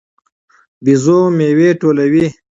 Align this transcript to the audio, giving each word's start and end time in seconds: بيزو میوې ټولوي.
بيزو 0.83 1.19
میوې 1.37 1.69
ټولوي. 1.79 2.25